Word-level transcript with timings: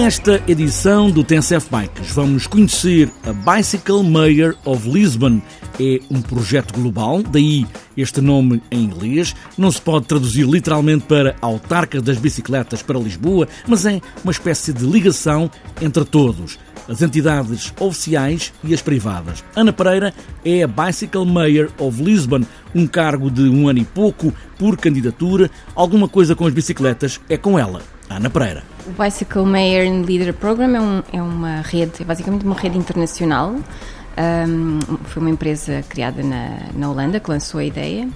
Nesta 0.00 0.42
edição 0.48 1.10
do 1.10 1.22
TNCF 1.22 1.68
Bikes 1.70 2.10
vamos 2.12 2.46
conhecer 2.46 3.12
a 3.22 3.34
Bicycle 3.34 4.02
Mayor 4.02 4.56
of 4.64 4.88
Lisbon. 4.88 5.42
É 5.78 6.00
um 6.10 6.22
projeto 6.22 6.72
global, 6.72 7.22
daí 7.22 7.66
este 7.94 8.22
nome 8.22 8.62
em 8.70 8.82
inglês. 8.82 9.36
Não 9.58 9.70
se 9.70 9.78
pode 9.78 10.06
traduzir 10.06 10.46
literalmente 10.46 11.04
para 11.04 11.36
autarca 11.42 12.00
das 12.00 12.16
bicicletas 12.16 12.80
para 12.80 12.98
Lisboa, 12.98 13.46
mas 13.68 13.84
é 13.84 14.00
uma 14.24 14.32
espécie 14.32 14.72
de 14.72 14.86
ligação 14.86 15.50
entre 15.82 16.02
todos 16.06 16.58
as 16.88 17.02
entidades 17.02 17.70
oficiais 17.78 18.54
e 18.64 18.72
as 18.72 18.80
privadas. 18.80 19.44
Ana 19.54 19.70
Pereira 19.70 20.14
é 20.42 20.62
a 20.62 20.66
Bicycle 20.66 21.26
Mayor 21.26 21.70
of 21.76 22.02
Lisbon, 22.02 22.40
um 22.74 22.86
cargo 22.86 23.30
de 23.30 23.42
um 23.42 23.68
ano 23.68 23.80
e 23.80 23.84
pouco 23.84 24.32
por 24.58 24.78
candidatura. 24.78 25.50
Alguma 25.74 26.08
coisa 26.08 26.34
com 26.34 26.46
as 26.46 26.54
bicicletas 26.54 27.20
é 27.28 27.36
com 27.36 27.58
ela, 27.58 27.82
Ana 28.10 28.28
Pereira. 28.28 28.62
O 28.86 29.02
Bicycle 29.02 29.44
Mayor 29.44 29.86
and 29.86 30.02
Leader 30.02 30.34
Program 30.34 30.74
é, 30.74 30.80
um, 30.80 31.02
é 31.12 31.22
uma 31.22 31.60
rede, 31.62 31.92
é 32.00 32.04
basicamente 32.04 32.44
uma 32.44 32.56
rede 32.56 32.76
internacional. 32.76 33.54
Um, 33.54 34.78
foi 35.04 35.22
uma 35.22 35.30
empresa 35.30 35.84
criada 35.88 36.22
na, 36.22 36.58
na 36.74 36.90
Holanda 36.90 37.20
que 37.20 37.30
lançou 37.30 37.60
a 37.60 37.64
ideia. 37.64 38.08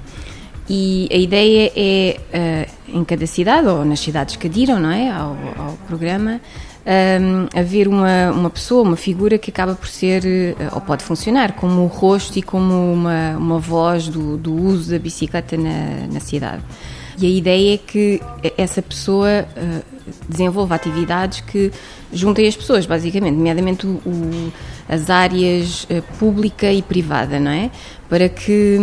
E 0.69 1.09
a 1.13 1.17
ideia 1.17 1.73
é, 1.77 2.67
uh, 2.89 2.99
em 2.99 3.05
cada 3.05 3.27
cidade, 3.27 3.69
ou 3.69 3.85
nas 3.85 4.01
cidades 4.01 4.37
que 4.37 4.47
adiram 4.47 4.81
não 4.81 4.91
é, 4.91 5.11
ao, 5.11 5.37
ao 5.59 5.79
programa, 5.87 6.41
um, 6.85 7.59
haver 7.59 7.89
uma, 7.89 8.31
uma 8.31 8.51
pessoa, 8.51 8.83
uma 8.83 8.97
figura 8.97 9.39
que 9.39 9.51
acaba 9.51 9.75
por 9.75 9.89
ser, 9.89 10.25
eh, 10.27 10.55
ou 10.73 10.81
pode 10.81 11.03
funcionar, 11.03 11.53
como 11.53 11.83
o 11.83 11.87
rosto 11.87 12.39
e 12.39 12.43
como 12.43 12.93
uma, 12.93 13.37
uma 13.39 13.59
voz 13.59 14.09
do, 14.09 14.37
do 14.37 14.55
uso 14.55 14.91
da 14.91 14.99
bicicleta 14.99 15.57
na, 15.57 16.07
na 16.13 16.21
cidade. 16.21 16.63
E 17.19 17.27
a 17.27 17.31
ideia 17.31 17.75
é 17.75 17.79
que 17.79 18.21
essa 18.57 18.83
pessoa 18.83 19.47
uh, 19.57 19.83
desenvolva 20.29 20.75
atividades 20.75 21.41
que 21.41 21.71
juntem 22.13 22.47
as 22.47 22.57
pessoas, 22.57 22.87
basicamente, 22.87 23.35
nomeadamente 23.35 23.87
o, 23.87 23.91
o, 24.05 24.53
as 24.89 25.09
áreas 25.11 25.85
uh, 25.85 26.03
pública 26.19 26.71
e 26.73 26.83
privada, 26.83 27.39
não 27.39 27.51
é? 27.51 27.71
Para 28.09 28.29
que, 28.29 28.79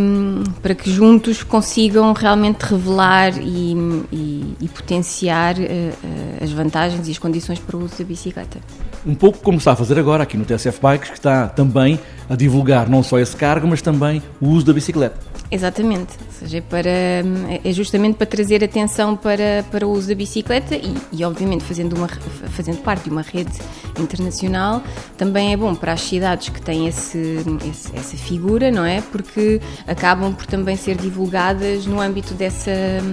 para 0.62 0.74
que 0.74 0.92
juntos 0.92 1.44
consigam 1.44 2.12
realmente 2.14 2.64
revelar 2.64 3.38
e, 3.38 3.76
e, 4.12 4.56
e 4.60 4.68
potenciar 4.68 5.56
uh, 5.58 6.44
as 6.44 6.52
vantagens 6.52 7.08
e 7.08 7.12
as 7.12 7.18
condições 7.18 7.60
para 7.60 7.78
o 7.78 7.84
uso 7.84 8.00
da 8.00 8.04
bicicleta. 8.04 8.60
Um 9.06 9.16
pouco 9.16 9.40
como 9.40 9.58
está 9.58 9.72
a 9.72 9.76
fazer 9.76 9.98
agora 10.00 10.24
aqui 10.24 10.38
no 10.38 10.46
TSF 10.46 10.80
Bikes, 10.82 11.10
que 11.10 11.18
está 11.18 11.48
também 11.48 12.00
a 12.30 12.36
divulgar 12.36 12.90
não 12.90 13.04
só 13.04 13.20
esse 13.20 13.36
cargo, 13.36 13.68
mas 13.68 13.82
também 13.82 14.22
o 14.40 14.48
uso 14.50 14.66
da 14.66 14.74
bicicleta. 14.74 15.31
Exatamente, 15.54 16.14
ou 16.26 16.32
seja, 16.32 16.60
é, 16.60 16.62
para, 16.62 16.90
é 16.90 17.74
justamente 17.74 18.16
para 18.16 18.26
trazer 18.26 18.64
atenção 18.64 19.18
para, 19.18 19.66
para 19.70 19.86
o 19.86 19.92
uso 19.92 20.08
da 20.08 20.16
bicicleta 20.16 20.76
e, 20.76 20.96
e, 21.12 21.26
obviamente, 21.26 21.66
fazendo, 21.66 21.98
uma, 21.98 22.08
fazendo 22.08 22.78
parte 22.78 23.04
de 23.04 23.10
uma 23.10 23.22
rede 23.22 23.52
internacional, 24.00 24.82
também 25.18 25.52
é 25.52 25.58
bom 25.58 25.76
para 25.76 25.92
as 25.92 26.02
cidades 26.02 26.48
que 26.48 26.62
têm 26.62 26.88
esse, 26.88 27.44
esse, 27.70 27.94
essa 27.94 28.16
figura, 28.16 28.72
não 28.72 28.86
é? 28.86 29.02
Porque 29.02 29.60
acabam 29.86 30.34
por 30.34 30.46
também 30.46 30.78
ser 30.78 30.96
divulgadas 30.96 31.86
no 31.86 32.00
âmbito 32.00 32.34
dessa, 32.34 32.72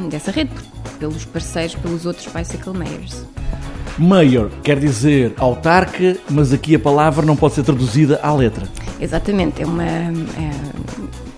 dessa 0.08 0.30
rede, 0.30 0.52
pelos 1.00 1.24
parceiros, 1.24 1.74
pelos 1.74 2.06
outros 2.06 2.32
Bicycle 2.32 2.72
Mayors. 2.72 3.24
Mayor 3.98 4.48
quer 4.62 4.78
dizer 4.78 5.34
autarca, 5.38 6.16
mas 6.30 6.52
aqui 6.52 6.76
a 6.76 6.78
palavra 6.78 7.26
não 7.26 7.34
pode 7.34 7.54
ser 7.54 7.64
traduzida 7.64 8.20
à 8.22 8.32
letra. 8.32 8.64
Exatamente, 9.00 9.62
é 9.62 9.66
uma. 9.66 9.84
É, 9.84 10.12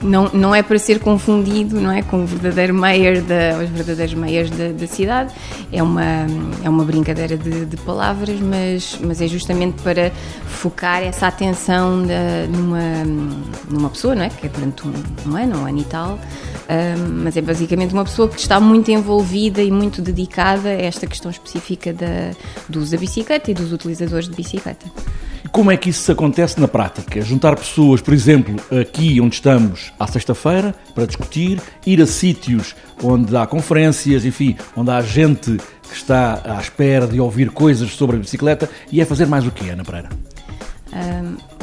não, 0.03 0.31
não 0.33 0.55
é 0.55 0.63
para 0.63 0.79
ser 0.79 0.99
confundido 0.99 1.81
não 1.81 1.91
é, 1.91 2.03
com 2.03 2.23
o 2.23 2.27
verdadeiro 2.27 2.75
mayor 2.75 3.21
da, 3.23 3.59
os 3.63 3.69
verdadeiros 3.69 4.15
mayors 4.15 4.51
da, 4.51 4.69
da 4.73 4.87
cidade, 4.87 5.33
é 5.73 5.83
uma, 5.83 6.27
é 6.65 6.69
uma 6.69 6.85
brincadeira 6.85 7.37
de, 7.37 7.67
de, 7.67 7.77
palavras, 7.79 8.41
mas, 8.41 8.99
mas 9.03 9.21
é 9.21 9.27
justamente 9.27 9.81
para 9.83 10.11
focar 10.47 11.03
essa 11.03 11.27
atenção 11.27 12.03
da, 12.07 12.47
numa, 12.49 13.05
numa 13.69 13.91
pessoa, 13.91 14.15
não 14.15 14.23
é? 14.23 14.31
que 14.31 14.47
é 14.47 14.49
durante 14.49 14.87
um, 14.87 14.93
um 15.27 15.37
ano, 15.37 15.59
um 15.59 15.67
ano 15.67 15.79
e 15.81 15.85
tal, 15.85 16.19
mas 17.23 17.37
é 17.37 17.43
basicamente 17.43 17.93
uma 17.93 18.05
pessoa 18.05 18.29
que 18.29 18.39
está 18.39 18.61
muito 18.61 18.91
envolvida 18.91 19.61
e 19.63 19.71
muito 19.71 20.01
dedicada 20.01 20.69
a 20.69 20.83
esta 20.83 21.07
questão 21.07 21.31
específica 21.31 21.93
da, 21.93 22.31
do 22.69 22.81
uso 22.81 22.93
da 22.93 22.99
bicicleta 22.99 23.51
e 23.51 23.55
dos 23.55 23.73
utilizadores 23.73 24.29
de 24.29 24.37
bicicleta. 24.37 24.87
Como 25.53 25.71
é 25.71 25.77
que 25.77 25.91
isso 25.91 26.13
acontece 26.13 26.61
na 26.61 26.69
prática? 26.69 27.21
Juntar 27.23 27.57
pessoas, 27.57 28.01
por 28.01 28.15
exemplo, 28.15 28.55
aqui 28.81 29.21
onde 29.21 29.35
estamos 29.35 29.93
à 29.99 30.07
sexta-feira, 30.07 30.75
para 30.95 31.07
discutir, 31.07 31.61
ir 31.85 32.01
a 32.01 32.07
sítios 32.07 32.77
onde 33.03 33.37
há 33.37 33.47
conferências, 33.47 34.25
enfim, 34.25 34.57
onde 34.77 34.93
há 34.93 35.01
gente 35.03 35.57
que 35.57 35.95
está 35.95 36.41
à 36.45 36.61
espera 36.61 37.07
de 37.07 37.21
ouvir 37.21 37.51
coisas 37.51 37.91
sobre 37.91 38.17
a 38.17 38.21
bicicleta 38.21 38.71
e 38.93 39.01
é 39.01 39.05
fazer 39.05 39.27
mais 39.27 39.45
o 39.45 39.51
quê, 39.51 39.71
Ana 39.71 39.85
Pereira? 39.85 40.09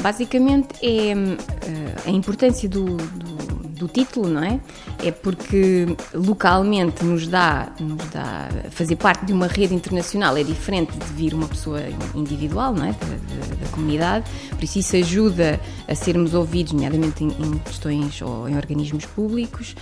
Basicamente 0.02 0.70
é 0.82 1.14
uh, 1.14 2.08
a 2.08 2.12
importância 2.12 2.70
do, 2.70 2.98
do 2.98 3.38
do 3.78 3.88
título, 3.88 4.28
não 4.28 4.44
é? 4.44 4.60
É 5.04 5.12
porque 5.12 5.86
localmente 6.14 7.06
nos 7.06 7.28
dá, 7.28 7.72
nos 7.80 8.10
dá 8.10 8.50
fazer 8.72 8.96
parte 8.96 9.26
de 9.26 9.34
uma 9.34 9.48
rede 9.48 9.74
internacional 9.74 10.36
é 10.36 10.44
diferente 10.44 10.98
de 10.98 11.06
vir 11.14 11.34
uma 11.34 11.48
pessoa 11.48 11.80
individual, 12.16 12.74
não 12.74 12.86
é? 12.86 12.92
Da, 12.92 13.06
da, 13.06 13.56
da 13.56 13.68
comunidade, 13.72 14.30
por 14.50 14.64
isso 14.64 14.80
isso 14.80 14.96
ajuda 14.96 15.60
a 15.88 15.96
sermos 15.96 16.34
ouvidos, 16.34 16.74
nomeadamente 16.74 17.24
em, 17.24 17.28
em 17.28 17.58
questões 17.60 18.22
ou 18.22 18.50
em 18.50 18.56
organismos 18.56 19.06
públicos, 19.06 19.76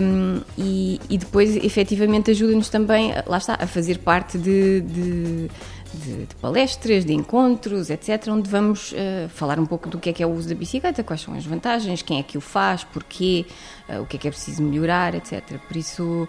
um, 0.00 0.40
e, 0.56 1.00
e, 1.10 1.18
depois 1.18 1.56
efetivamente 1.56 2.30
ajuda-nos 2.30 2.68
também, 2.68 3.12
lá 3.26 3.38
está, 3.38 3.58
a 3.60 3.66
fazer 3.66 3.98
parte 3.98 4.38
de, 4.38 4.80
de 4.82 5.50
de, 5.94 6.26
de, 6.26 6.34
palestras, 6.36 7.04
de 7.04 7.12
encontros, 7.12 7.90
etc., 7.90 8.28
onde 8.28 8.48
vamos 8.48 8.92
uh, 8.92 9.28
falar 9.28 9.58
um 9.58 9.66
pouco 9.66 9.88
do 9.88 9.98
que 9.98 10.10
é 10.10 10.12
que 10.12 10.22
é 10.22 10.26
o 10.26 10.30
uso 10.30 10.48
da 10.48 10.54
bicicleta, 10.54 11.02
quais 11.02 11.20
são 11.20 11.34
as 11.34 11.44
vantagens, 11.44 12.02
quem 12.02 12.18
é 12.18 12.22
que 12.22 12.36
o 12.36 12.40
faz, 12.40 12.84
porquê, 12.84 13.46
uh, 13.88 14.02
o 14.02 14.06
que 14.06 14.16
é 14.16 14.20
que 14.20 14.28
é 14.28 14.30
preciso 14.30 14.62
melhorar, 14.62 15.14
etc. 15.14 15.42
Por 15.66 15.76
isso, 15.76 16.02
uh, 16.02 16.28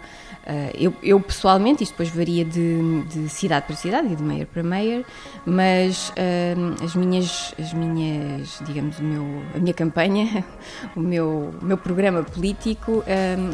eu, 0.78 0.94
eu, 1.02 1.20
pessoalmente, 1.20 1.82
isto 1.82 1.92
depois 1.92 2.08
varia 2.08 2.44
de, 2.44 3.02
de, 3.04 3.28
cidade 3.28 3.66
para 3.66 3.76
cidade 3.76 4.12
e 4.12 4.16
de 4.16 4.22
mayor 4.22 4.46
para 4.46 4.62
mayor, 4.62 5.04
mas 5.44 6.12
as 6.82 6.94
minhas, 6.94 7.54
as 7.58 7.72
minhas, 7.72 8.60
digamos, 8.66 8.98
o 8.98 9.02
meu, 9.02 9.42
a 9.54 9.58
minha 9.58 9.74
campanha, 9.74 10.44
o 10.96 11.00
meu, 11.00 11.54
o 11.60 11.64
meu 11.64 11.76
programa 11.76 12.22
político 12.22 13.04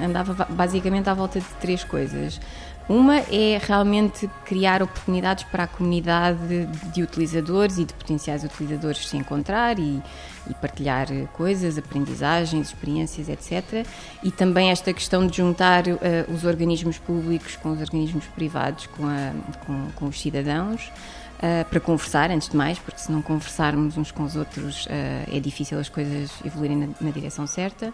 andava 0.03 0.47
basicamente 0.51 1.09
à 1.09 1.15
volta 1.15 1.41
de 1.41 1.47
três 1.61 1.83
coisas. 1.83 2.41
Uma 2.89 3.19
é 3.31 3.61
realmente 3.63 4.29
criar 4.45 4.83
oportunidades 4.83 5.45
para 5.45 5.65
a 5.65 5.67
comunidade 5.67 6.67
de 6.93 7.03
utilizadores 7.03 7.79
e 7.79 7.85
de 7.85 7.95
potenciais 7.95 8.43
utilizadores 8.43 9.09
se 9.09 9.17
encontrar 9.17 9.79
e, 9.79 10.03
e, 10.51 10.55
partilhar 10.55 11.07
coisas, 11.33 11.79
aprendizagens, 11.79 12.69
experiências, 12.69 13.29
etc. 13.29 13.87
E 14.23 14.31
também 14.31 14.71
esta 14.71 14.93
questão 14.93 15.27
de 15.27 15.37
juntar 15.37 15.87
uh, 15.87 15.99
os 16.33 16.45
organismos 16.45 16.99
públicos 16.99 17.57
com 17.57 17.71
os 17.71 17.81
organismos 17.81 18.27
privados, 18.27 18.87
com, 18.89 19.07
a, 19.07 19.33
com, 19.65 19.91
com 19.95 20.07
os 20.07 20.21
cidadãos. 20.21 20.91
Uh, 21.39 21.65
para 21.69 21.81
conversar, 21.81 22.31
antes 22.31 22.49
de 22.49 22.57
mais, 22.57 22.79
porque 22.79 23.01
se 23.01 23.11
não 23.11 23.21
conversarmos 23.21 23.97
uns 23.97 24.13
com 24.13 24.23
os 24.23 24.37
outros 24.37 24.87
uh, 24.87 24.89
é 25.29 25.41
difícil 25.41 25.77
as 25.77 25.89
coisas 25.89 26.31
evoluírem 26.45 26.77
na, 26.77 26.89
na 27.01 27.11
direção 27.11 27.49
certa. 27.49 27.93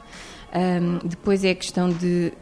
Um, 0.54 0.98
depois 1.02 1.44
é 1.44 1.50
a 1.50 1.54
questão 1.54 1.88
de 1.88 2.32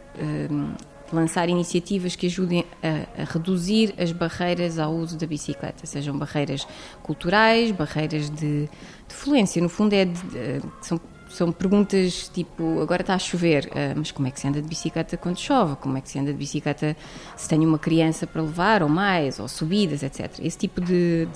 um, 0.50 0.72
lançar 1.12 1.48
iniciativas 1.48 2.16
que 2.16 2.26
ajudem 2.26 2.64
a, 2.82 3.22
a, 3.22 3.24
reduzir 3.24 3.94
as 3.98 4.12
barreiras 4.12 4.78
ao 4.78 4.92
uso 4.92 5.16
da 5.16 5.26
bicicleta, 5.26 5.86
sejam 5.86 6.16
barreiras 6.16 6.66
culturais, 7.02 7.70
barreiras 7.70 8.30
de, 8.30 8.68
de 9.08 9.14
fluência. 9.14 9.62
No 9.62 9.68
fundo, 9.68 9.92
é 9.92 10.04
de, 10.04 10.12
de, 10.12 10.62
são, 10.80 11.00
são 11.28 11.52
perguntas 11.52 12.28
tipo: 12.32 12.80
agora 12.80 13.02
está 13.02 13.14
a 13.14 13.18
chover, 13.18 13.66
uh, 13.66 13.94
mas 13.96 14.10
como 14.10 14.28
é 14.28 14.30
que 14.30 14.40
se 14.40 14.48
anda 14.48 14.60
de 14.60 14.68
bicicleta 14.68 15.16
quando 15.16 15.38
chove? 15.38 15.76
Como 15.76 15.96
é 15.96 16.00
que 16.00 16.10
se 16.10 16.18
anda 16.18 16.32
de 16.32 16.38
bicicleta 16.38 16.96
se 17.36 17.48
tem 17.48 17.64
uma 17.64 17.78
criança 17.78 18.26
para 18.26 18.42
levar, 18.42 18.82
ou 18.82 18.88
mais, 18.88 19.38
ou 19.38 19.48
subidas, 19.48 20.02
etc. 20.02 20.40
Esse 20.40 20.58
tipo 20.58 20.80
de, 20.80 21.28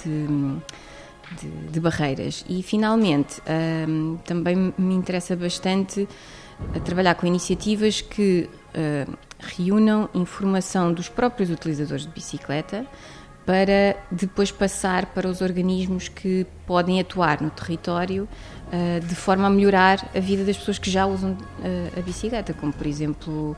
de, 1.70 1.80
barreiras. 1.80 2.44
E, 2.48 2.62
finalmente, 2.62 3.40
uh, 3.40 4.18
também 4.24 4.74
me 4.76 4.94
interessa 4.94 5.36
bastante 5.36 6.08
a 6.74 6.80
trabalhar 6.80 7.14
com 7.14 7.26
iniciativas 7.26 8.00
que 8.00 8.48
uh, 8.74 9.18
reúnam 9.38 10.08
informação 10.14 10.92
dos 10.92 11.08
próprios 11.08 11.50
utilizadores 11.50 12.06
de 12.06 12.12
bicicleta 12.12 12.86
para 13.46 13.96
depois 14.10 14.50
passar 14.50 15.06
para 15.06 15.28
os 15.28 15.40
organismos 15.40 16.08
que 16.08 16.46
podem 16.66 17.00
atuar 17.00 17.40
no 17.40 17.50
território 17.50 18.28
uh, 18.66 19.00
de 19.00 19.14
forma 19.14 19.46
a 19.46 19.50
melhorar 19.50 20.10
a 20.14 20.20
vida 20.20 20.44
das 20.44 20.56
pessoas 20.56 20.78
que 20.78 20.90
já 20.90 21.06
usam 21.06 21.32
uh, 21.32 21.98
a 21.98 22.02
bicicleta, 22.02 22.52
como 22.54 22.72
por 22.72 22.86
exemplo 22.86 23.56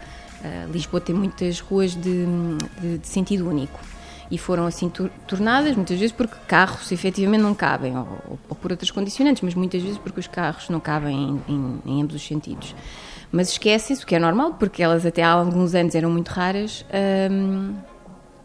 Lisboa 0.72 1.00
tem 1.00 1.14
muitas 1.14 1.60
ruas 1.60 1.94
de, 1.94 2.26
de, 2.80 2.98
de 2.98 3.06
sentido 3.06 3.48
único 3.48 3.78
e 4.32 4.38
foram 4.38 4.64
assim 4.64 4.90
tornadas, 5.26 5.76
muitas 5.76 5.98
vezes 5.98 6.10
porque 6.10 6.34
carros 6.48 6.90
efetivamente 6.90 7.42
não 7.42 7.54
cabem, 7.54 7.94
ou, 7.94 8.38
ou, 8.48 8.56
por 8.56 8.70
outras 8.70 8.90
condicionantes, 8.90 9.42
mas 9.42 9.54
muitas 9.54 9.82
vezes 9.82 9.98
porque 9.98 10.20
os 10.20 10.26
carros 10.26 10.70
não 10.70 10.80
cabem 10.80 11.42
em, 11.46 11.52
em, 11.54 11.82
em 11.84 12.02
ambos 12.02 12.16
os 12.16 12.26
sentidos. 12.26 12.74
Mas 13.30 13.50
esquecem-se, 13.50 14.02
o 14.02 14.06
que 14.06 14.14
é 14.14 14.18
normal, 14.18 14.54
porque 14.54 14.82
elas 14.82 15.04
até 15.04 15.22
há 15.22 15.32
alguns 15.32 15.74
anos 15.74 15.94
eram 15.94 16.10
muito 16.10 16.30
raras, 16.30 16.82
um, 17.30 17.74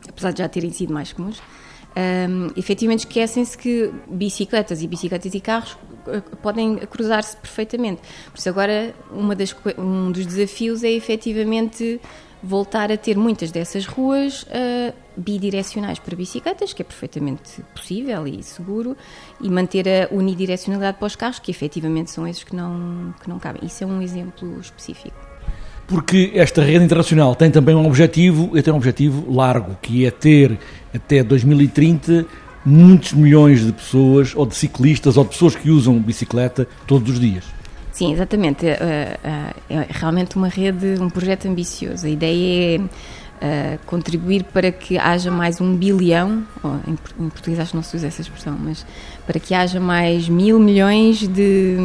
apesar 0.09 0.33
de 0.33 0.39
já 0.39 0.49
terem 0.49 0.71
sido 0.71 0.93
mais 0.93 1.13
comuns. 1.13 1.41
um, 1.95 2.47
efetivamente 2.57 2.99
esquecem-se 2.99 3.57
que 3.57 3.89
bicicletas 4.09 4.83
e 4.83 4.87
bicicletas 4.87 5.33
e 5.33 5.39
carros 5.39 5.77
eh, 6.07 6.21
podem 6.41 6.75
cruzar-se 6.79 7.37
perfeitamente. 7.37 8.01
Por 8.29 8.37
isso, 8.37 8.49
agora, 8.49 8.93
uma 9.09 9.33
das, 9.33 9.55
um 9.77 10.11
dos 10.11 10.25
desafios 10.25 10.83
é 10.83 10.91
efetivamente 10.91 12.01
voltar 12.41 12.91
a 12.91 12.97
ter 12.97 13.17
muitas 13.17 13.51
dessas 13.51 13.85
ruas 13.85 14.43
uh, 14.43 14.93
bidirecionais 15.15 15.99
para 15.99 16.15
bicicletas, 16.15 16.73
que 16.73 16.81
é 16.81 16.85
perfeitamente 16.85 17.61
possível 17.75 18.27
e 18.27 18.43
seguro, 18.43 18.95
e 19.41 19.49
manter 19.49 19.87
a 19.87 20.13
unidirecionalidade 20.13 20.97
para 20.97 21.07
os 21.07 21.15
carros, 21.15 21.39
que 21.39 21.51
efetivamente 21.51 22.11
são 22.11 22.27
esses 22.27 22.43
que 22.43 22.55
não, 22.55 23.13
que 23.21 23.29
não 23.29 23.39
cabem. 23.39 23.65
Isso 23.65 23.83
é 23.83 23.87
um 23.87 24.01
exemplo 24.01 24.59
específico. 24.59 25.17
Porque 25.87 26.31
esta 26.35 26.61
rede 26.61 26.83
internacional 26.83 27.33
tem 27.33 27.49
também 27.49 27.73
um 27.73 27.87
objetivo, 27.87 28.57
e 28.57 28.61
tem 28.61 28.73
um 28.73 28.77
objetivo 28.77 29.31
largo, 29.31 29.77
que 29.81 30.05
é 30.05 30.11
ter 30.11 30.59
até 30.93 31.23
2030 31.23 32.25
muitos 32.65 33.13
milhões 33.13 33.65
de 33.65 33.71
pessoas, 33.71 34.33
ou 34.35 34.45
de 34.45 34.55
ciclistas, 34.55 35.15
ou 35.15 35.23
de 35.23 35.29
pessoas 35.29 35.55
que 35.55 35.69
usam 35.69 35.97
bicicleta 35.99 36.67
todos 36.85 37.13
os 37.13 37.19
dias. 37.19 37.56
Sim, 37.97 38.13
exatamente. 38.13 38.67
É, 38.67 39.17
é, 39.23 39.73
é 39.73 39.87
realmente 39.89 40.35
uma 40.35 40.47
rede, 40.47 41.01
um 41.01 41.09
projeto 41.09 41.47
ambicioso. 41.47 42.05
A 42.05 42.09
ideia 42.09 42.77
é 42.77 42.79
uh, 42.79 43.79
contribuir 43.87 44.43
para 44.43 44.71
que 44.71 44.99
haja 44.99 45.31
mais 45.31 45.59
um 45.59 45.75
bilhão, 45.75 46.45
em, 46.87 47.29
português 47.29 47.59
acho 47.59 47.71
que 47.71 47.75
não 47.75 47.81
se 47.81 47.95
usa 47.95 48.05
essa 48.05 48.21
expressão, 48.21 48.55
mas 48.55 48.85
para 49.27 49.39
que 49.39 49.53
haja 49.53 49.79
mais 49.79 50.27
mil 50.27 50.57
milhões 50.57 51.27
de, 51.27 51.75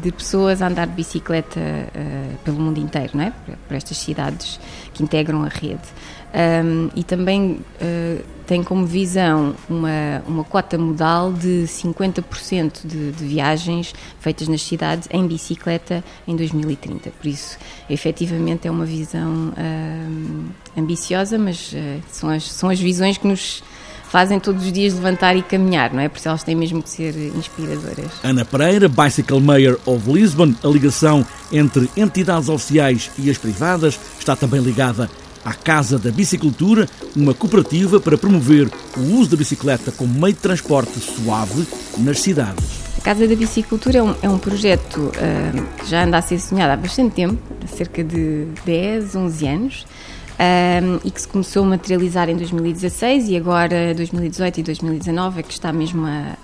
de 0.00 0.12
pessoas 0.12 0.62
a 0.62 0.68
andar 0.68 0.86
de 0.86 0.94
bicicleta 0.94 1.60
uh, 1.60 2.38
pelo 2.44 2.58
mundo 2.58 2.78
inteiro, 2.78 3.10
não 3.14 3.24
é? 3.24 3.32
Por, 3.66 3.76
estas 3.76 3.98
cidades 3.98 4.58
que 4.94 5.02
integram 5.02 5.42
a 5.42 5.48
rede 5.48 5.88
um, 6.32 6.88
e 6.96 7.04
também 7.04 7.60
uh, 7.80 8.24
tem 8.46 8.62
como 8.62 8.86
visão 8.86 9.54
uma, 9.68 10.22
uma 10.26 10.44
cota 10.44 10.78
modal 10.78 11.30
de 11.30 11.64
50% 11.66 12.86
de, 12.86 13.12
de 13.12 13.24
viagens 13.24 13.94
feitas 14.18 14.48
nas 14.48 14.62
cidades 14.62 15.08
em 15.12 15.26
bicicleta 15.26 16.02
em 16.26 16.34
2030. 16.34 17.10
Por 17.10 17.26
isso, 17.26 17.58
efetivamente, 17.88 18.66
é 18.66 18.70
uma 18.70 18.86
visão 18.86 19.50
uh, 19.50 20.44
ambiciosa, 20.76 21.36
mas 21.38 21.72
uh, 21.72 22.02
são, 22.10 22.30
as, 22.30 22.50
são 22.50 22.70
as 22.70 22.80
visões 22.80 23.18
que 23.18 23.26
nos 23.26 23.62
fazem 24.12 24.38
todos 24.38 24.66
os 24.66 24.70
dias 24.70 24.92
levantar 24.92 25.34
e 25.34 25.42
caminhar, 25.42 25.90
não 25.90 26.00
é? 26.00 26.06
Por 26.06 26.18
isso 26.18 26.28
elas 26.28 26.42
têm 26.44 26.54
mesmo 26.54 26.82
que 26.82 26.90
ser 26.90 27.16
inspiradoras. 27.34 28.12
Ana 28.22 28.44
Pereira, 28.44 28.86
Bicycle 28.86 29.40
Mayor 29.40 29.80
of 29.86 30.12
Lisbon, 30.12 30.54
a 30.62 30.68
ligação 30.68 31.24
entre 31.50 31.88
entidades 31.96 32.50
oficiais 32.50 33.10
e 33.18 33.30
as 33.30 33.38
privadas 33.38 33.98
está 34.20 34.36
também 34.36 34.60
ligada 34.60 35.08
à 35.42 35.54
Casa 35.54 35.98
da 35.98 36.10
Bicicultura, 36.10 36.86
uma 37.16 37.32
cooperativa 37.32 37.98
para 37.98 38.18
promover 38.18 38.70
o 38.98 39.18
uso 39.18 39.30
da 39.30 39.36
bicicleta 39.38 39.90
como 39.90 40.12
meio 40.12 40.34
de 40.34 40.40
transporte 40.40 41.00
suave 41.00 41.66
nas 41.96 42.20
cidades. 42.20 42.82
A 42.98 43.00
Casa 43.00 43.26
da 43.26 43.34
Bicicultura 43.34 43.98
é 43.98 44.02
um, 44.02 44.14
é 44.20 44.28
um 44.28 44.38
projeto 44.38 44.98
uh, 44.98 45.78
que 45.78 45.88
já 45.88 46.04
anda 46.04 46.18
a 46.18 46.22
ser 46.22 46.38
sonhado 46.38 46.70
há 46.70 46.76
bastante 46.76 47.14
tempo, 47.14 47.38
há 47.64 47.66
cerca 47.66 48.04
de 48.04 48.46
10, 48.66 49.16
11 49.16 49.48
anos. 49.48 49.86
Um, 50.40 50.98
e 51.04 51.10
que 51.10 51.20
se 51.20 51.28
começou 51.28 51.62
a 51.62 51.66
materializar 51.66 52.28
em 52.28 52.36
2016 52.36 53.28
e 53.28 53.36
agora 53.36 53.94
2018 53.94 54.60
e 54.60 54.62
2019 54.62 55.40
é 55.40 55.42
que 55.42 55.52
está 55.52 55.72
mesmo 55.72 56.04
a, 56.06 56.36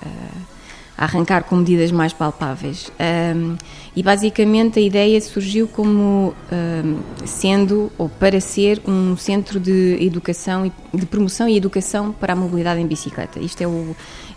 a 0.98 1.04
arrancar 1.04 1.44
com 1.44 1.56
medidas 1.56 1.92
mais 1.92 2.12
palpáveis. 2.12 2.90
Um, 3.36 3.56
e 3.94 4.02
basicamente 4.02 4.80
a 4.80 4.82
ideia 4.82 5.20
surgiu 5.20 5.68
como 5.68 6.34
um, 6.52 7.26
sendo 7.26 7.90
ou 7.96 8.08
para 8.08 8.40
ser 8.40 8.82
um 8.86 9.16
centro 9.16 9.60
de 9.60 9.96
educação, 10.00 10.70
de 10.92 11.06
promoção 11.06 11.48
e 11.48 11.56
educação 11.56 12.12
para 12.12 12.32
a 12.32 12.36
mobilidade 12.36 12.80
em 12.80 12.86
bicicleta. 12.86 13.38
Isto 13.38 13.62
é 13.62 13.66
o, 13.68 13.96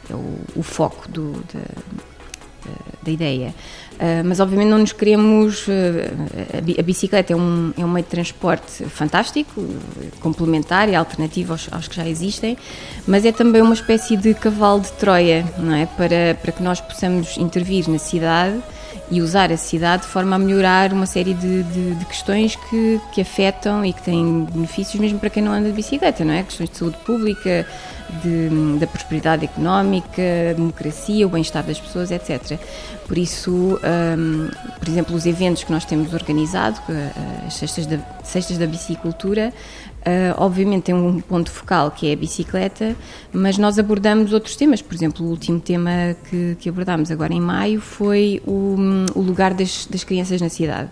é 0.09 0.13
o, 0.13 0.39
o 0.56 0.63
foco 0.63 1.09
do, 1.09 1.31
da, 1.54 1.62
da 3.01 3.12
ideia. 3.12 3.53
Uh, 3.94 4.25
mas 4.25 4.39
obviamente 4.39 4.69
não 4.69 4.80
nos 4.80 4.94
queremos. 4.94 5.68
Uh, 5.68 5.71
a 6.77 6.81
bicicleta 6.81 7.33
é 7.33 7.36
um, 7.36 7.74
é 7.77 7.86
um 7.86 7.89
meio 7.89 8.03
de 8.03 8.09
transporte 8.09 8.83
fantástico, 8.86 9.63
complementar 10.19 10.89
e 10.89 10.95
alternativo 10.95 11.53
aos, 11.53 11.71
aos, 11.71 11.88
que 11.88 11.95
já 11.95 12.07
existem, 12.07 12.57
mas 13.07 13.25
é 13.25 13.31
também 13.31 13.62
uma 13.62 13.74
espécie 13.74 14.18
de 14.18 14.33
cavalo 14.33 14.81
de 14.81 14.92
Troia, 14.94 15.45
não 15.57 15.74
é? 15.74 15.86
Para, 15.86 16.38
para 16.42 16.51
que 16.51 16.63
nós 16.63 16.81
possamos 16.81 17.38
intervir 17.38 17.89
na 17.89 18.00
cidade 18.00 18.62
e 19.11 19.21
usar 19.21 19.51
a 19.51 19.57
cidade 19.57 20.03
de 20.03 20.07
forma 20.07 20.37
a 20.37 20.39
melhorar 20.39 20.93
uma 20.93 21.05
série 21.05 21.33
de, 21.33 21.63
de, 21.63 21.95
de, 21.95 22.05
questões 22.05 22.55
que, 22.55 23.01
que 23.11 23.19
afetam 23.19 23.85
e 23.85 23.91
que 23.91 24.01
têm 24.01 24.45
benefícios 24.45 24.99
mesmo 25.01 25.19
para 25.19 25.29
quem 25.29 25.43
não 25.43 25.51
anda 25.51 25.67
de 25.67 25.75
bicicleta, 25.75 26.23
não 26.23 26.33
é? 26.33 26.43
Questões 26.43 26.69
de 26.69 26.77
saúde 26.77 26.97
pública, 27.05 27.67
de, 28.23 28.77
da 28.79 28.87
prosperidade 28.87 29.43
económica, 29.43 30.53
democracia, 30.55 31.27
o 31.27 31.29
bem-estar 31.29 31.61
das 31.63 31.77
pessoas, 31.77 32.09
etc. 32.09 32.57
Por 33.05 33.17
isso, 33.17 33.77
um, 34.17 34.49
por 34.79 34.87
exemplo, 34.87 35.13
os 35.13 35.25
eventos 35.25 35.65
que 35.65 35.71
nós 35.71 35.83
temos 35.83 36.13
organizado, 36.13 36.79
as 37.45 37.55
cestas 37.55 37.85
da, 37.85 37.99
cestas 38.23 38.57
da 38.57 38.65
bicicultura, 38.65 39.53
Uh, 40.01 40.33
obviamente 40.38 40.86
tem 40.86 40.95
um 40.95 41.21
ponto 41.21 41.51
focal 41.51 41.92
que 41.92 42.09
é 42.09 42.13
a 42.13 42.15
bicicleta, 42.15 42.95
mas 43.31 43.57
nós 43.59 43.77
abordamos 43.77 44.33
outros 44.33 44.56
temas. 44.56 44.81
Por 44.81 44.95
exemplo, 44.95 45.25
o 45.25 45.30
último 45.30 45.59
tema 45.59 46.16
que, 46.30 46.57
que 46.59 46.69
abordámos 46.69 47.11
agora 47.11 47.33
em 47.33 47.40
maio 47.40 47.80
foi 47.80 48.42
o, 48.45 48.75
o 49.14 49.21
lugar 49.21 49.54
das, 49.54 49.85
das 49.85 50.04
crianças 50.04 50.42
na 50.42 50.49
cidade. 50.49 50.90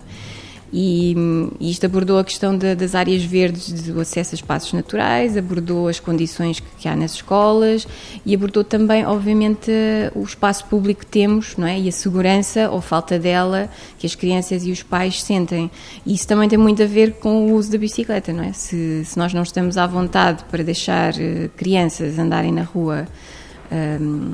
E, 0.72 1.16
e 1.58 1.70
isto 1.70 1.84
abordou 1.84 2.18
a 2.18 2.24
questão 2.24 2.56
de, 2.56 2.74
das 2.74 2.94
áreas 2.94 3.24
verdes, 3.24 3.70
do 3.82 4.00
acesso 4.00 4.34
a 4.34 4.36
espaços 4.36 4.72
naturais, 4.72 5.36
abordou 5.36 5.88
as 5.88 5.98
condições 5.98 6.60
que, 6.60 6.66
que, 6.78 6.88
há 6.88 6.94
nas 6.94 7.14
escolas 7.14 7.86
e 8.24 8.34
abordou 8.34 8.62
também, 8.62 9.04
obviamente, 9.04 9.70
o 10.14 10.22
espaço 10.22 10.64
público 10.66 11.00
que 11.00 11.06
temos 11.06 11.56
não 11.56 11.66
é? 11.66 11.78
e 11.78 11.88
a 11.88 11.92
segurança 11.92 12.70
ou 12.70 12.80
falta 12.80 13.18
dela 13.18 13.68
que 13.98 14.06
as 14.06 14.14
crianças 14.14 14.64
e 14.64 14.70
os 14.70 14.82
pais 14.82 15.22
sentem. 15.22 15.70
E 16.06 16.14
isso 16.14 16.28
também 16.28 16.48
tem 16.48 16.58
muito 16.58 16.82
a 16.82 16.86
ver 16.86 17.14
com 17.14 17.46
o 17.46 17.54
uso 17.54 17.72
da 17.72 17.78
bicicleta, 17.78 18.32
não 18.32 18.44
é? 18.44 18.52
Se, 18.52 19.04
se 19.04 19.18
nós 19.18 19.34
não 19.34 19.42
estamos 19.42 19.76
à 19.76 19.86
vontade 19.86 20.44
para 20.50 20.62
deixar 20.62 21.14
eh, 21.20 21.50
crianças 21.56 22.18
andarem 22.18 22.52
na 22.52 22.62
rua 22.62 23.06
um, 23.70 24.32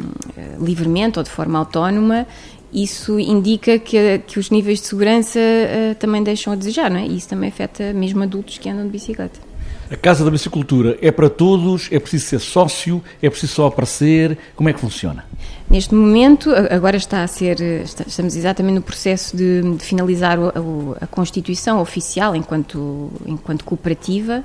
livremente 0.64 1.19
ou 1.19 1.23
de 1.23 1.31
forma 1.31 1.59
autónoma, 1.59 2.26
isso 2.73 3.19
indica 3.19 3.79
que, 3.79 4.19
que 4.27 4.39
os 4.39 4.51
níveis 4.51 4.81
de 4.81 4.87
segurança 4.87 5.39
uh, 5.39 5.95
também 5.97 6.23
deixam 6.23 6.53
a 6.53 6.57
desejar, 6.57 6.91
não 6.91 6.99
é? 6.99 7.07
E 7.07 7.17
isso 7.17 7.29
também 7.29 7.49
afeta 7.49 7.93
mesmo 7.93 8.23
adultos 8.23 8.59
que 8.59 8.69
andam 8.69 8.85
de 8.85 8.91
bicicleta. 8.91 9.46
A 9.88 9.97
Casa 9.97 10.25
da 10.25 10.31
Bicicultura 10.33 10.99
é 11.00 11.12
para 11.12 11.31
todos? 11.31 11.88
É 11.93 12.00
preciso 12.00 12.26
ser 12.26 12.40
sócio? 12.40 13.00
É 13.23 13.31
preciso 13.31 13.55
só 13.55 13.66
aparecer? 13.69 14.37
Como 14.57 14.69
é 14.69 14.73
que 14.73 14.81
funciona? 14.81 15.25
Neste 15.69 15.97
momento, 15.97 16.52
agora 16.71 16.97
está 16.97 17.25
a 17.25 17.26
ser, 17.26 17.61
estamos 17.61 18.37
exatamente 18.37 18.76
no 18.76 18.83
processo 18.83 19.37
de, 19.37 19.62
de 19.62 19.85
finalizar 19.85 20.38
a, 20.38 21.05
a, 21.05 21.07
Constituição 21.09 21.81
oficial 21.81 22.37
enquanto, 22.37 23.11
enquanto 23.26 23.64
cooperativa, 23.64 24.45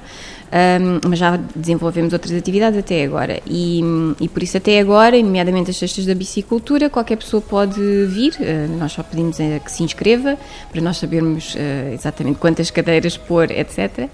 um, 0.81 1.07
mas 1.07 1.19
já 1.19 1.37
desenvolvemos 1.55 2.11
outras 2.13 2.33
atividades 2.33 2.79
até 2.79 3.03
agora. 3.03 3.39
E, 3.45 3.81
e, 4.19 4.27
por 4.27 4.41
isso, 4.41 4.57
até 4.57 4.79
agora, 4.79 5.15
nomeadamente 5.21 5.69
as 5.69 5.77
cestas 5.77 6.07
da 6.07 6.15
bicicultura, 6.15 6.89
qualquer 6.89 7.17
pessoa 7.17 7.39
pode 7.39 7.79
vir, 8.07 8.33
uh, 8.39 8.77
nós 8.79 8.91
só 8.91 9.03
pedimos 9.03 9.39
é 9.39 9.59
que 9.59 9.71
se 9.71 9.83
inscreva, 9.83 10.37
para 10.71 10.81
nós 10.81 10.97
sabermos 10.97 11.53
uh, 11.53 11.93
exatamente 11.93 12.39
quantas 12.39 12.71
cadeiras 12.71 13.15
pôr, 13.15 13.51
etc. 13.51 14.09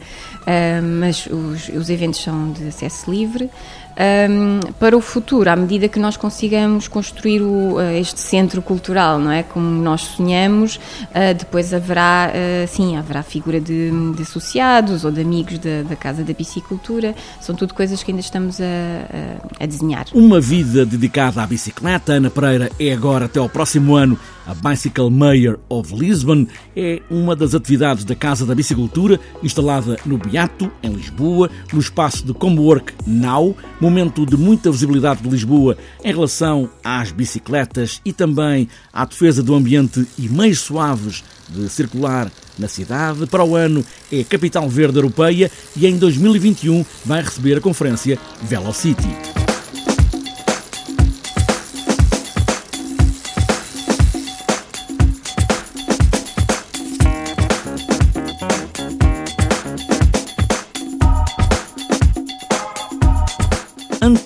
Mas 0.99 1.16
os, 1.25 1.69
os 1.69 1.89
eventos 1.89 2.21
são 2.21 2.51
de 2.51 2.67
acesso 2.67 3.09
livre 3.09 3.49
um, 3.97 4.59
para 4.73 4.95
o 4.95 5.01
futuro, 5.01 5.49
à 5.49 5.55
medida 5.55 5.87
que 5.87 5.99
nós 5.99 6.15
consigamos 6.15 6.87
construir 6.87 7.41
o, 7.41 7.75
uh, 7.75 7.81
este 7.99 8.19
centro 8.19 8.61
cultural, 8.61 9.17
não 9.17 9.31
é? 9.31 9.41
Como 9.41 9.65
nós 9.81 10.01
sonhamos, 10.01 10.75
uh, 10.75 11.33
depois 11.37 11.73
haverá, 11.73 12.31
uh, 12.31 12.67
sim, 12.67 12.95
haverá 12.95 13.23
figura 13.23 13.59
de, 13.59 13.89
de 14.15 14.21
associados 14.21 15.03
ou 15.03 15.11
de 15.11 15.21
amigos 15.21 15.57
da, 15.57 15.81
da, 15.83 15.95
Casa 15.95 16.23
da 16.23 16.33
Bicicultura, 16.33 17.15
são 17.41 17.55
tudo 17.55 17.73
coisas 17.73 18.03
que 18.03 18.11
ainda 18.11 18.21
estamos 18.21 18.61
a, 18.61 18.63
a, 18.63 19.63
a 19.63 19.65
desenhar. 19.65 20.05
Uma 20.13 20.39
vida 20.39 20.85
dedicada 20.85 21.41
à 21.41 21.47
bicicleta, 21.47 22.13
Ana 22.13 22.29
Pereira 22.29 22.71
é 22.79 22.91
agora 22.91 23.25
até 23.25 23.39
ao 23.39 23.49
próximo 23.49 23.95
ano 23.95 24.17
a 24.47 24.53
Bicycle 24.55 25.11
Mayor 25.11 25.59
of 25.67 25.93
Lisbon 25.93 26.47
é 26.75 27.01
uma 27.09 27.35
das 27.35 27.53
atividades 27.53 28.05
da 28.05 28.15
Casa 28.15 28.45
da 28.45 28.55
Bicicultura, 28.55 29.19
instalada 29.43 29.97
no 30.05 30.17
Beato, 30.17 30.71
em 30.81 30.89
Lisboa, 30.89 31.51
no 31.71 31.79
espaço 31.79 32.25
de 32.25 32.33
Comework 32.33 32.93
Now, 33.05 33.55
momento 33.79 34.25
de 34.25 34.37
muita 34.37 34.71
visibilidade 34.71 35.21
de 35.21 35.29
Lisboa 35.29 35.77
em 36.03 36.13
relação 36.13 36.69
às 36.83 37.11
bicicletas 37.11 38.01
e 38.05 38.13
também 38.13 38.69
à 38.93 39.03
defesa 39.03 39.43
do 39.43 39.53
ambiente 39.53 40.07
e 40.17 40.29
meios 40.29 40.59
suaves 40.59 41.23
de 41.49 41.67
circular 41.69 42.31
na 42.57 42.67
cidade. 42.67 43.27
Para 43.27 43.43
o 43.43 43.55
ano 43.55 43.83
é 44.11 44.23
Capital 44.23 44.67
Verde 44.69 44.97
Europeia 44.97 45.51
e 45.75 45.85
em 45.85 45.97
2021 45.97 46.85
vai 47.05 47.21
receber 47.21 47.57
a 47.57 47.61
conferência 47.61 48.17
Velocity. 48.41 49.36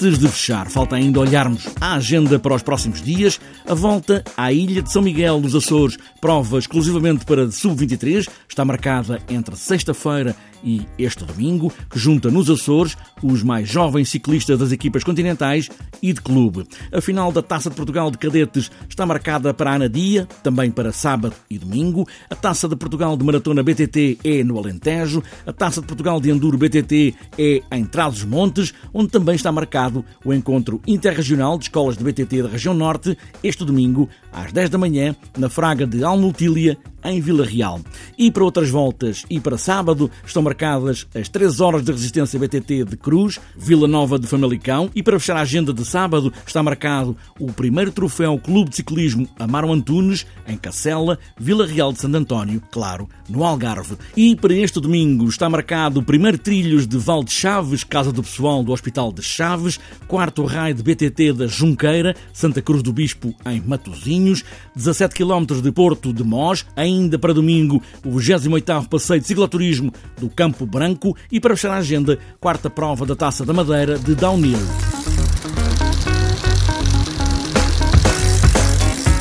Antes 0.04 0.18
de 0.18 0.28
fechar, 0.28 0.68
falta 0.68 0.96
ainda 0.96 1.20
olharmos 1.20 1.68
a 1.80 1.94
agenda 1.94 2.40
para 2.40 2.56
os 2.56 2.64
próximos 2.64 3.04
dias. 3.04 3.40
A 3.68 3.76
volta 3.76 4.24
à 4.36 4.52
Ilha 4.52 4.82
de 4.82 4.92
São 4.92 5.00
Miguel 5.00 5.40
dos 5.40 5.54
Açores, 5.54 5.96
prova 6.20 6.58
exclusivamente 6.58 7.24
para 7.24 7.52
sub-23, 7.52 8.28
está 8.52 8.66
marcada 8.66 9.22
entre 9.30 9.56
sexta-feira 9.56 10.36
e 10.64 10.86
este 10.98 11.24
domingo, 11.26 11.74
que 11.90 11.98
junta 11.98 12.30
nos 12.30 12.50
Açores 12.50 12.98
os 13.24 13.42
mais 13.42 13.68
jovens 13.68 14.10
ciclistas 14.10 14.60
das 14.60 14.72
equipas 14.72 15.04
continentais 15.04 15.70
e 16.02 16.14
de 16.14 16.22
clube. 16.22 16.68
A 16.92 17.02
final 17.02 17.32
da 17.32 17.42
Taça 17.42 17.70
de 17.70 17.76
Portugal 17.76 18.12
de 18.12 18.18
Cadetes 18.18 18.70
está 18.88 19.06
marcada 19.06 19.54
para 19.54 19.74
Anadia, 19.74 20.28
também 20.44 20.70
para 20.70 20.92
sábado 20.92 21.34
e 21.50 21.58
domingo. 21.58 22.08
A 22.30 22.36
Taça 22.36 22.68
de 22.68 22.76
Portugal 22.76 23.16
de 23.18 23.24
Maratona 23.24 23.64
BTT 23.64 24.20
é 24.24 24.44
no 24.44 24.58
Alentejo. 24.58 25.24
A 25.48 25.54
Taça 25.54 25.82
de 25.82 25.88
Portugal 25.88 26.20
de 26.20 26.30
Enduro 26.30 26.58
BTT 26.58 27.16
é 27.38 27.62
em 27.72 27.86
Trás-os-Montes, 27.86 28.74
onde 28.94 29.10
também 29.10 29.36
está 29.36 29.52
marcado 29.52 30.06
o 30.24 30.34
encontro 30.34 30.82
interregional 30.86 31.58
de 31.58 31.66
escolas 31.66 31.98
de 31.98 32.04
BTT 32.04 32.44
da 32.44 32.50
região 32.50 32.74
Norte, 32.74 33.18
este 33.44 33.66
domingo, 33.66 34.10
às 34.32 34.52
10 34.52 34.70
da 34.70 34.78
manhã, 34.78 35.16
na 35.38 35.50
Fraga 35.50 35.88
de 35.88 36.04
Almutília, 36.04 36.78
em 37.04 37.20
Vila 37.20 37.46
Real. 37.46 37.82
E 38.18 38.32
para 38.32 38.44
outras 38.44 38.70
voltas 38.70 39.26
e 39.30 39.40
para 39.40 39.58
sábado 39.58 40.10
estão 40.26 40.42
marcadas 40.42 41.08
as 41.14 41.30
3 41.30 41.60
horas 41.60 41.84
de 41.84 41.92
resistência 41.92 42.40
BTT 42.40 42.86
de 42.86 42.98
Cruz, 42.98 43.40
Vila 43.56 43.88
Nova 43.88 44.18
de 44.18 44.28
Famalicão 44.28 44.90
e 44.96 45.04
para 45.04 45.20
fechar 45.20 45.38
a 45.38 45.42
agenda 45.42 45.74
de 45.74 45.86
sábado 45.86 46.34
está 46.46 46.62
marcado 46.62 47.16
o 47.40 47.52
primeiro 47.52 47.92
troféu 47.92 48.38
Clube 48.38 48.70
de 48.70 48.78
Ciclismo 48.78 49.28
Amaro 49.40 49.72
Antunes 49.72 50.26
em 50.48 50.58
Cacela, 50.58 51.18
Vila 51.38 51.66
Real 51.66 51.92
de 51.94 52.00
Santo 52.00 52.18
António, 52.18 52.62
claro, 52.72 53.08
no 53.30 53.44
Algarve. 53.44 53.98
E 54.16 54.36
para 54.36 54.54
este 54.54 54.80
domingo 54.80 55.28
está 55.28 55.50
marcado 55.50 56.00
o 56.00 56.04
primeiro 56.04 56.38
trilhos 56.38 56.88
de 56.88 56.98
Val 56.98 57.24
de 57.24 57.32
Chaves, 57.32 57.84
Casa 57.84 58.12
do 58.12 58.24
Pessoal 58.24 58.64
do 58.64 58.72
Hospital 58.72 59.12
de 59.12 59.22
Chaves, 59.22 59.80
quarto 60.08 60.44
raio 60.46 60.76
de 60.76 60.84
BTT 60.84 61.34
da 61.34 61.48
Junqueira, 61.48 62.16
Santa 62.34 62.62
Cruz 62.62 62.84
do 62.84 62.94
Bispo 62.94 63.34
em 63.46 63.62
Matosinhos, 63.62 64.44
17 64.76 65.16
km 65.16 65.62
de 65.62 65.72
Porto 65.72 66.14
de 66.14 66.24
Mós, 66.24 66.66
ainda 66.92 67.18
para 67.18 67.34
domingo 67.34 67.82
o 68.04 68.10
28º 68.10 68.88
Passeio 68.88 69.22
de 69.22 69.28
Cicloturismo 69.28 69.92
do 70.20 70.30
Campo 70.30 70.66
Branco 70.66 71.16
e 71.32 71.40
para 71.40 71.56
fechar 71.56 71.72
a 71.72 71.78
agenda, 71.78 72.20
quarta 72.40 72.70
prova 72.70 73.06
da 73.06 73.16
Taça 73.16 73.46
da 73.46 73.54
Madeira 73.54 73.98
de 73.98 74.16
Downhill. 74.16 74.58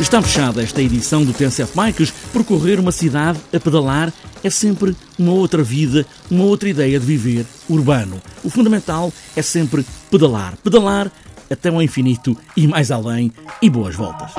Está 0.00 0.22
fechada 0.22 0.62
esta 0.62 0.80
edição 0.80 1.24
do 1.24 1.32
TNCF 1.32 1.76
Bikes. 1.76 2.10
Percorrer 2.32 2.80
uma 2.80 2.90
cidade 2.90 3.38
a 3.52 3.60
pedalar 3.60 4.10
é 4.42 4.48
sempre 4.48 4.96
uma 5.18 5.32
outra 5.32 5.62
vida, 5.62 6.06
uma 6.30 6.44
outra 6.44 6.70
ideia 6.70 6.98
de 6.98 7.04
viver 7.04 7.44
urbano. 7.68 8.20
O 8.42 8.48
fundamental 8.48 9.12
é 9.36 9.42
sempre 9.42 9.84
pedalar. 10.10 10.56
Pedalar 10.64 11.12
até 11.50 11.70
o 11.70 11.82
infinito 11.82 12.36
e 12.56 12.66
mais 12.66 12.90
além. 12.90 13.30
E 13.60 13.68
boas 13.68 13.94
voltas. 13.94 14.32